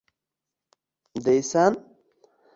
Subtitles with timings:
[1.25, 1.73] deysan?